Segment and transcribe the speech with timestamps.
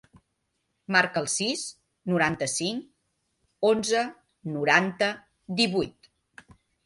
[0.93, 1.65] Marca el sis,
[2.13, 2.87] noranta-cinc,
[3.71, 4.01] onze,
[4.57, 5.11] noranta,
[5.63, 6.11] divuit.